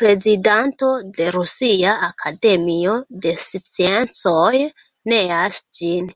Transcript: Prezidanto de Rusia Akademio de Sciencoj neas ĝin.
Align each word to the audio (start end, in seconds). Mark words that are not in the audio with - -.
Prezidanto 0.00 0.90
de 1.18 1.30
Rusia 1.36 1.94
Akademio 2.10 2.98
de 3.24 3.34
Sciencoj 3.46 4.64
neas 5.14 5.64
ĝin. 5.80 6.14